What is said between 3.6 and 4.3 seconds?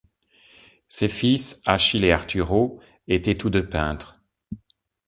peintres.